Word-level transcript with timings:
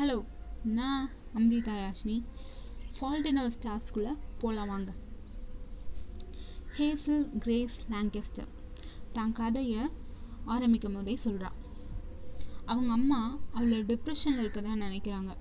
Hello 0.00 0.24
நான் 0.64 1.10
Amrita 1.34 1.72
Yashini. 1.74 2.22
Fault 3.00 3.24
in 3.24 3.36
our 3.36 3.54
ஸ்டார்ஸ்குள்ளே 3.62 4.18
போகலாம் 4.38 4.68
வாங்க. 4.68 4.94
ஹேசல் 6.78 7.38
கிரேஸ் 7.38 7.78
லாங்கெஸ்டர் 7.90 8.48
தான் 9.12 9.32
கதையை 9.32 9.90
ஆரம்பிக்கும் 10.44 10.92
போதே 10.92 11.16
சொல்கிறான் 11.16 11.52
அவங்க 12.64 12.92
அம்மா 12.92 13.38
அவளை 13.52 13.78
டிப்ரெஷனில் 13.78 14.44
இருக்கதா 14.44 14.74
நினைக்கிறாங்க. 14.84 15.36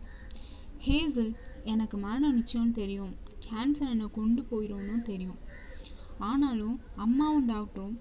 ஹேசல் 0.87 1.35
எனக்கு 1.63 1.97
மரணம் 1.97 2.33
நிச்சயம் 2.33 2.73
தெரியும். 2.73 3.15
கேன்சர் 3.45 3.89
என்னை 3.89 4.09
கொண்டு 4.11 4.41
போயிடும்னு 4.41 5.01
தெரியும். 5.01 5.39
ஆனாலும் 6.17 6.79
அம்மாவும் 6.95 7.49
டாக்டரும் 7.49 7.97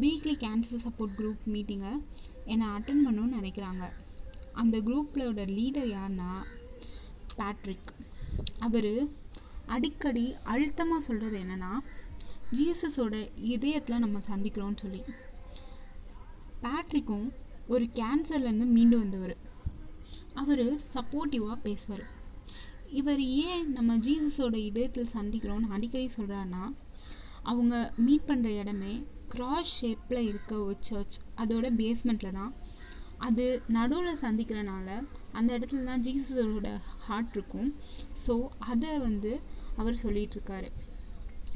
வீக்லி 0.00 0.36
கேன்சர் 0.36 0.86
சப்போர்ட் 0.86 1.18
குரூப் 1.18 1.52
மீட்டிங்கை 1.52 2.02
என்னை 2.44 2.66
அட்டன் 2.66 3.04
பண்ணணும்னு 3.06 3.38
நினைக்கிறாங்க. 3.40 3.92
அந்த 4.62 4.76
குரூப்லோட 4.78 5.42
லீடர் 5.58 5.90
யாருன்னா 5.96 6.30
பேட்ரிக். 7.38 7.90
அவர் 8.66 8.92
அடிக்கடி 9.66 10.24
அழுத்தமாக 10.52 11.06
சொல்கிறது 11.06 11.36
என்னென்னா 11.38 11.72
ஜீசஸோட 12.58 13.14
இதயத்தில் 13.54 14.02
நம்ம 14.04 14.20
சந்திக்கிறோம்னு 14.30 14.82
சொல்லி. 14.84 15.02
பேட்ரிக்கும் 16.64 17.26
ஒரு 17.66 17.84
கேன்சர்லேருந்து 18.00 18.66
மீண்டு 18.76 18.98
வந்தவர். 18.98 19.36
அவர் 20.34 20.66
சப்போர்ட்டிவாக 20.94 21.56
பேசுவார். 21.62 22.04
இவர் 23.00 23.22
ஏன் 23.44 23.64
நம்ம 23.72 23.96
ஜீசஸோட 23.96 24.56
இதயத்தில் 24.70 25.14
சந்திக்கிறோம்னு 25.14 25.74
அடிக்கடி 25.76 26.08
சொல்கிறாருன்னா 26.16 26.64
அவங்க 27.42 27.74
மீட் 27.96 28.28
பண்ணுற 28.28 28.50
இடமே 28.60 28.92
கிராஸ் 29.28 29.72
ஷேப்பில் 29.78 30.26
இருக்க 30.28 30.52
ஒரு 30.58 30.76
சர்ச் 30.88 31.16
அதோட 31.36 31.66
பேஸ்மெண்ட்டில் 31.80 32.38
தான் 32.40 32.52
அது 33.18 33.62
நடுவில் 33.76 34.22
சந்திக்கிறனால 34.22 34.88
அந்த 35.32 35.58
இடத்துல 35.58 35.84
தான் 35.84 36.02
ஜீசஸோட 36.06 36.70
ஹார்ட் 37.06 37.32
இருக்கும். 37.36 37.68
ஸோ 38.26 38.34
அதை 38.58 38.98
வந்து 38.98 39.32
அவர் 39.76 40.02
சொல்லிகிட்ருக்காரு 40.02 40.70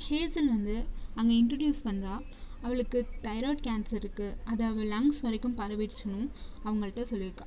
ஹேசல் 0.06 0.50
வந்து 0.56 0.76
அங்கே 1.14 1.34
இன்ட்ரடியூஸ் 1.42 1.86
பண்ணுறா 1.88 2.14
அவளுக்கு 2.62 2.98
தைராய்ட் 3.26 3.64
கேன்சர் 3.66 4.02
இருக்குது 4.02 4.36
அது 4.50 4.62
அவள் 4.64 4.90
லங்ஸ் 4.94 5.22
வரைக்கும் 5.26 5.56
பரவிடுச்சுன்னு 5.60 6.20
அவங்கள்ட்ட 6.64 7.04
சொல்லியிருக்கா. 7.12 7.46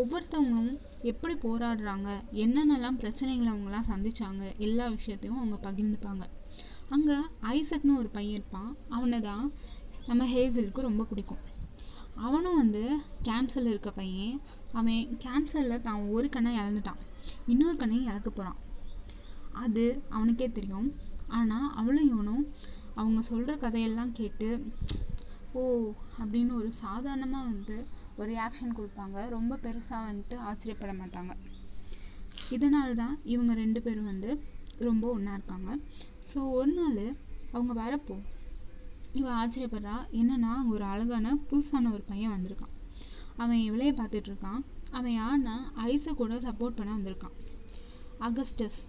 ஒவ்வொருத்தவங்களும் 0.00 0.78
எப்படி 1.10 1.34
போராடுறாங்க 1.46 2.10
என்னென்னலாம் 2.44 3.00
பிரச்சனைகளை 3.02 3.50
அவங்களாம் 3.52 3.88
சந்திச்சாங்க 3.92 4.44
எல்லா 4.58 4.86
விஷயத்தையும் 4.88 5.40
அவங்க 5.40 5.56
பகிர்ந்துப்பாங்க. 5.66 6.24
அங்கே 6.94 7.16
ஐசக்னு 7.56 7.98
ஒரு 7.98 8.08
பையன் 8.08 8.36
இருப்பான். 8.38 8.76
அவனை 8.88 9.20
தான் 9.20 9.52
நம்ம 10.06 10.24
ஹேசலுக்கு 10.24 10.88
ரொம்ப 10.88 11.04
பிடிக்கும். 11.10 11.42
அவனும் 12.16 12.60
வந்து 12.62 12.82
கேன்சரில் 13.26 13.72
இருக்க 13.72 13.90
பையன். 13.90 14.36
அவன் 14.72 15.16
கேன்சரில் 15.24 15.84
தான் 15.86 16.02
ஒரு 16.08 16.28
கண்ணை 16.28 16.52
இழந்துட்டான் 16.58 17.00
இன்னொரு 17.46 17.76
கண்ணையும் 17.76 18.10
இழக்க 18.10 18.30
போகிறான் 18.30 18.60
அது 19.64 19.84
அவனுக்கே 20.08 20.48
தெரியும். 20.58 20.88
ஆனால் 21.38 21.72
அவளும் 21.80 22.10
இவனும் 22.12 22.44
அவங்க 22.94 23.20
சொல்கிற 23.22 23.52
கதையெல்லாம் 23.56 24.12
கேட்டு 24.12 24.48
ஓ 25.54 25.62
அப்படின்னு 26.20 26.52
ஒரு 26.60 26.72
சாதாரணமாக 26.72 27.50
வந்து 27.52 27.76
ஒரு 28.16 28.28
ரியாக்ஷன் 28.32 28.76
கொடுப்பாங்க. 28.78 29.28
ரொம்ப 29.28 29.58
பெருசாக 29.64 30.06
வந்துட்டு 30.08 30.36
ஆச்சரியப்பட 30.48 30.92
மாட்டாங்க. 31.00 31.32
இதனால 32.56 32.94
தான் 32.94 33.18
இவங்க 33.24 33.52
ரெண்டு 33.54 33.82
பேரும் 33.82 34.10
வந்து 34.12 34.30
ரொம்ப 34.78 35.04
ஒன்றா 35.16 35.32
இருக்காங்க. 35.32 35.70
ஸோ 36.28 36.38
ஒரு 36.58 36.72
நாள் 36.72 37.04
அவங்க 37.52 37.72
வரப்போ 37.82 38.16
இவள் 39.12 39.32
ஆச்சரியப்படுறா. 39.32 39.96
என்னன்னா 40.12 40.50
அங்கே 40.56 40.74
ஒரு 40.74 40.84
அழகான 40.84 41.38
புதுசான 41.50 41.92
ஒரு 41.92 42.02
பையன் 42.06 42.32
வந்திருக்கான். 42.32 42.72
அவன் 43.36 43.56
இவளையே 43.56 43.92
பார்த்துட்டு 44.00 44.30
இருக்கான். 44.32 44.60
அவன் 44.90 45.12
யாருன்னா 45.12 45.56
ஐஸை 45.76 46.14
கூட 46.14 46.34
சப்போர்ட் 46.36 46.78
பண்ண 46.80 46.96
வந்திருக்கான். 46.96 47.36
அகஸ்டஸ் 48.20 48.80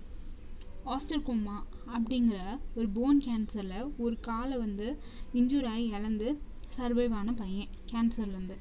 ஆஸ்டர்கோமா 0.85 1.57
அப்படிங்கிற 1.87 2.59
ஒரு 2.75 2.89
போன் 2.89 3.21
கேன்சரில் 3.21 3.91
ஒரு 3.97 4.19
காலை 4.19 4.57
வந்து 4.57 4.99
இன்ஜூர் 5.33 5.65
ஆகி 5.65 5.85
இழந்து 5.87 6.41
சர்வைவ் 6.77 7.13
ஆன 7.13 7.33
பையன் 7.33 7.67
கேன்சர்லேருந்து 7.91 8.57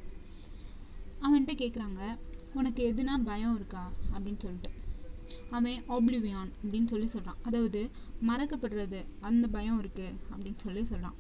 அவன்கிட்ட 1.23 1.53
கேட்குறாங்க 1.63 2.19
உனக்கு 2.55 2.93
எதுனா 2.93 3.25
பயம் 3.25 3.55
இருக்கா? 3.55 3.91
அப்படின்னு 4.15 4.39
சொல்லிட்டு. 4.39 4.71
அவன் 5.51 5.83
ஆப்ளிவியான் 5.89 6.51
அப்படின்னு 6.63 6.85
சொல்லி 6.85 7.07
சொல்கிறான் 7.07 7.37
அதாவது 7.43 7.91
மறக்கப்படுறது 8.29 9.05
அந்த 9.21 9.49
பயம் 9.49 9.83
இருக்குது 9.83 10.15
அப்படின்னு 10.33 10.57
சொல்லி 10.57 10.85
சொல்கிறான் 10.85 11.19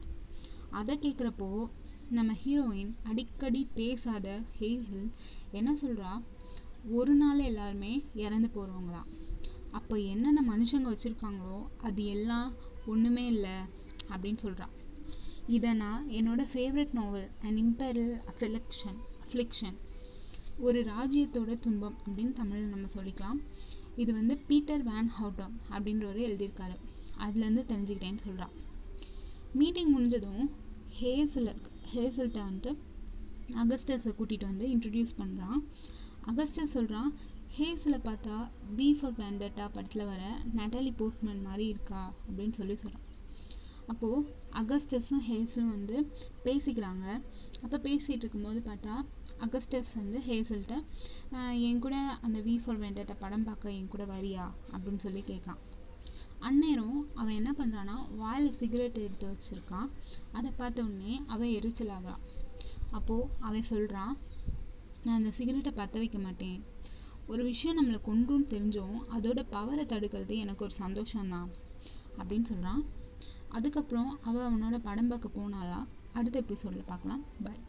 அதை 0.73 0.99
கேட்குறப்போ 0.99 1.71
நம்ம 2.11 2.35
ஹீரோயின் 2.45 2.93
அடிக்கடி 3.03 3.69
பேசாத 3.75 4.43
ஹேசல் 4.61 5.09
என்ன 5.51 5.75
சொல்கிறா 5.83 6.13
ஒரு 6.91 7.15
நாள் 7.15 7.39
எல்லாருமே 7.39 8.05
இறந்து 8.15 8.51
போகிறவங்களாம் 8.55 9.11
அப்போ 9.71 9.97
என்னென்ன 9.99 10.57
மனுஷங்க 10.57 10.89
வச்சுருக்காங்களோ 10.93 11.67
அது 11.81 12.05
எல்லாம் 12.05 12.53
ஒன்றுமே 12.87 13.27
இல்லை 13.27 13.57
அப்படின்னு 14.11 14.39
சொல்கிறான் 14.39 14.75
இதை 15.47 15.73
நான் 15.73 16.09
என்னோடய 16.09 16.53
favourite 16.53 16.93
novel 16.93 17.31
and 17.43 17.59
imperial 17.59 18.13
affliction 18.33 18.99
affliction 19.25 19.79
ஒரு 20.59 20.81
ராஜ்யத்தோட 20.85 21.59
துன்பம் 21.59 21.97
அப்படின்னு 22.05 22.33
தமிழில் 22.33 22.75
நம்ம 22.75 22.87
சொல்லிக்கலாம். 22.95 23.39
இது 23.97 24.13
வந்து 24.13 24.35
பீட்டர் 24.37 24.83
வேன் 24.83 25.11
ஹவுட்டம் 25.21 25.55
அப்படின்றவர் 25.71 26.21
எழுதியிருக்காரு. 26.29 26.77
அதுலேருந்து 27.19 27.63
தெரிஞ்சுக்கிட்டேன்னு 27.71 28.23
சொல்கிறான் 28.25 28.55
மீட்டிங் 29.55 29.91
முடிஞ்சதும் 29.91 30.45
ஹேசல் 31.01 31.51
ஹேசல்கிட்ட 31.93 32.41
வந்துட்டு 32.49 32.73
அகஸ்டஸை 33.55 34.13
கூட்டிகிட்டு 34.19 34.45
வந்து 34.45 34.67
இன்ட்ரடியூஸ் 34.69 35.19
பண்ணுறான் 35.19 35.59
அகஸ்டஸ் 36.27 36.75
சொல்கிறான் 36.77 37.11
ஹேசலை 37.59 37.99
பார்த்தா 38.05 38.37
பி 38.77 38.93
ஃபார் 38.93 39.13
வேண்டட்டா 39.13 39.69
படத்தில் 39.73 40.05
வர 40.05 40.23
நட்டாலி 40.57 40.93
போர்ட்மேன் 40.99 41.43
மாதிரி 41.43 41.67
இருக்கா? 41.69 42.15
அப்படின்னு 42.29 42.53
சொல்லி 42.53 42.77
சொல்கிறான் 42.77 43.09
அப்போது 43.87 44.27
அகஸ்டஸும் 44.53 45.25
ஹேசலும் 45.29 45.71
வந்து 45.71 45.97
பேசிக்கிறாங்க. 46.45 47.07
அப்போ 47.63 47.79
பேசிகிட்டு 47.79 48.25
இருக்கும்போது 48.25 48.61
பார்த்தா 48.61 48.95
அகஸ்டஸ் 49.41 49.93
வந்து 49.95 50.19
ஹேசல்கிட்ட 50.19 50.77
என் 51.69 51.79
கூட 51.79 51.97
அந்த 51.97 52.39
வி 52.41 52.57
ஃபார் 52.65 52.81
வேண்டட்டா 52.81 53.17
படம் 53.19 53.45
பார்க்க 53.45 53.73
என் 53.73 53.89
கூட 53.89 54.05
வரியா? 54.05 54.45
அப்படின்னு 54.73 54.97
சொல்லி 54.97 55.23
கேட்குறான் 55.27 55.61
அந்நேரம் 56.49 57.01
அவன் 57.15 57.39
என்ன 57.41 57.51
பண்ணுறான்னா 57.59 57.97
வாயில் 58.17 58.57
சிகரெட் 58.61 59.03
எடுத்து 59.05 59.27
வச்சுருக்கான். 59.33 59.89
அதை 60.33 60.51
பார்த்த 60.57 60.85
உடனே 60.87 61.15
அவன் 61.27 61.55
எரிச்சலாகிறான் 61.59 62.23
அப்போது 62.91 63.29
அவன் 63.41 63.69
சொல்கிறான் 63.73 64.15
நான் 65.05 65.19
அந்த 65.19 65.31
சிகரெட்டை 65.39 65.73
பற்ற 65.73 65.99
வைக்க 65.99 66.19
மாட்டேன். 66.19 66.59
ஒரு 67.27 67.43
விஷயம் 67.51 67.79
நம்மளை 67.79 67.99
கொன்றுன்னு 68.09 68.47
தெரிஞ்சோம் 68.55 68.97
அதோட 69.17 69.41
பவரை 69.55 69.85
தடுக்கிறது 69.93 70.35
எனக்கு 70.45 70.65
ஒரு 70.67 70.75
சந்தோஷம்தான். 70.85 71.51
அப்படின்னு 72.19 72.49
சொல்கிறான் 72.53 72.83
அதுக்கப்புறம் 73.49 74.11
அவள் 74.23 74.49
அவனோட 74.49 74.79
படம் 74.89 75.11
பார்க்க 75.13 75.37
போனாலா 75.39 75.81
அடுத்த 76.13 76.37
எபிசோடில் 76.39 76.91
பார்க்கலாம். 76.93 77.23
பாய் 77.45 77.63